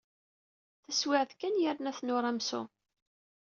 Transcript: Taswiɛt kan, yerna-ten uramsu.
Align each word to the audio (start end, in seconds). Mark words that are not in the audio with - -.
Taswiɛt 0.85 1.31
kan, 1.39 1.55
yerna-ten 1.63 2.13
uramsu. 2.17 2.61